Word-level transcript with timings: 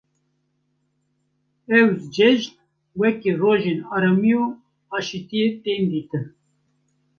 Ev 1.77 1.89
ceijn 2.15 2.55
weke 2.99 3.31
rojên 3.41 3.79
aramî 3.95 4.33
û 4.43 4.45
aşîtiyê 4.97 5.45
tên 5.63 5.81
dîtin. 5.91 6.25